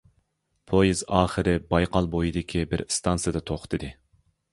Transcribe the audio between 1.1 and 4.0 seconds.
ئاخىرى بايقال بويىدىكى بىر ئىستانسىدا توختىدى.